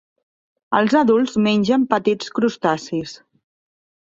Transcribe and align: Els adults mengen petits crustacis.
Els 0.79 0.95
adults 1.01 1.37
mengen 1.49 1.85
petits 1.93 2.33
crustacis. 2.39 3.15